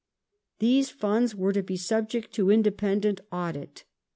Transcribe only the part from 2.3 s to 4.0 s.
to independent audit.